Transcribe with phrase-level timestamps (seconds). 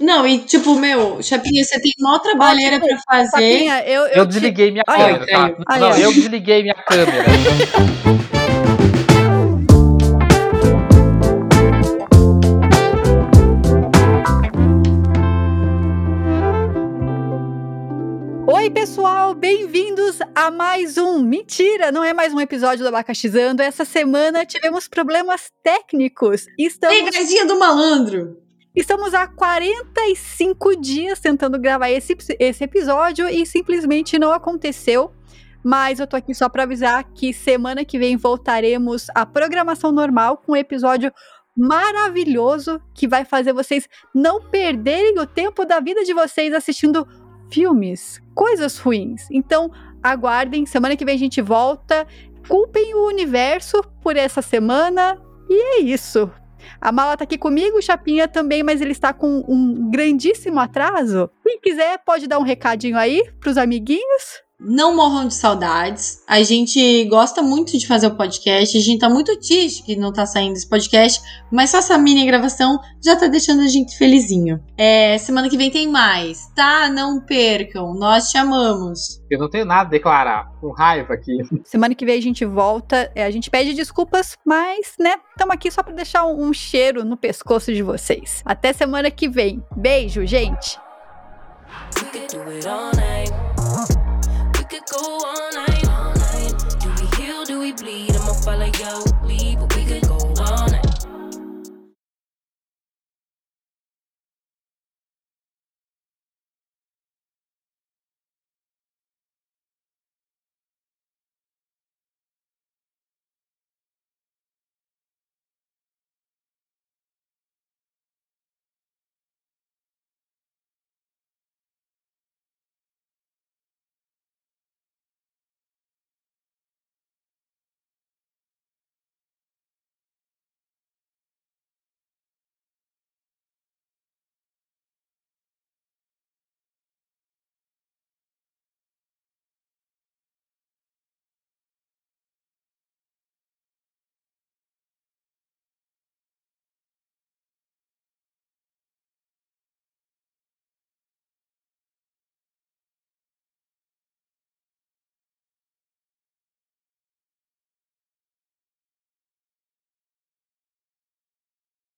[0.00, 3.30] Não, e tipo, meu, Chapinha, você tem mó trabalheira Ó, tipo, pra fazer.
[3.52, 5.54] Chapinha, eu, eu, Eu te- desliguei minha câmera, tá?
[5.68, 7.24] Aí, Não, eu desliguei minha câmera.
[18.46, 21.22] Oi, pessoal, bem-vindos a mais um.
[21.22, 23.62] Mentira, não é mais um episódio do Abacaxizando.
[23.62, 26.46] Essa semana tivemos problemas técnicos.
[26.58, 28.36] Estamos, Pegadinha do malandro.
[28.74, 35.12] Estamos há 45 dias tentando gravar esse, esse episódio e simplesmente não aconteceu.
[35.62, 40.38] Mas eu tô aqui só para avisar que semana que vem voltaremos à programação normal
[40.38, 41.12] com um episódio
[41.56, 47.06] maravilhoso que vai fazer vocês não perderem o tempo da vida de vocês assistindo
[47.52, 49.26] filmes, coisas ruins.
[49.30, 49.70] Então,
[50.02, 52.06] aguardem, semana que vem a gente volta.
[52.48, 55.20] Culpem o universo por essa semana.
[55.48, 56.30] E é isso.
[56.80, 61.30] A Mala tá aqui comigo, o Chapinha também, mas ele está com um grandíssimo atraso.
[61.42, 64.42] Quem quiser pode dar um recadinho aí pros amiguinhos.
[64.60, 66.22] Não morram de saudades.
[66.28, 68.76] A gente gosta muito de fazer o podcast.
[68.76, 71.20] A gente tá muito triste que não tá saindo esse podcast.
[71.50, 74.62] Mas só essa mini gravação já tá deixando a gente felizinho.
[74.76, 76.90] É, semana que vem tem mais, tá?
[76.90, 77.94] Não percam.
[77.94, 79.22] Nós te amamos.
[79.30, 80.50] Eu não tenho nada a declarar.
[80.60, 81.38] Com raiva aqui.
[81.64, 83.10] Semana que vem a gente volta.
[83.14, 87.02] É, a gente pede desculpas, mas, né, estamos aqui só para deixar um, um cheiro
[87.02, 88.42] no pescoço de vocês.
[88.44, 89.64] Até semana que vem.
[89.74, 90.78] Beijo, gente.
[94.90, 95.84] Do all night.
[95.84, 96.54] Go all night.
[96.80, 97.44] Do we heal?
[97.44, 98.16] Do we bleed?
[98.16, 99.04] I'ma follow your